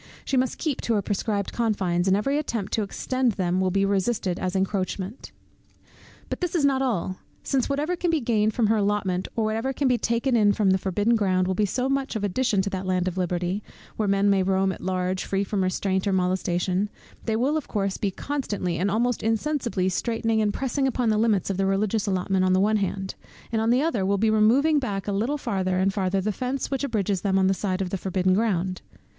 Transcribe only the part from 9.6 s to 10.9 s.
can be taken in from the